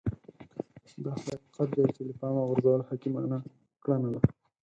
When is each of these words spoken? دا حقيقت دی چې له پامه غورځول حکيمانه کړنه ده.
دا 1.03 1.11
حقيقت 1.13 1.67
دی 1.75 1.83
چې 1.95 2.01
له 2.07 2.13
پامه 2.19 2.41
غورځول 2.47 2.81
حکيمانه 2.89 3.37
کړنه 3.83 4.09
ده. 4.13 4.21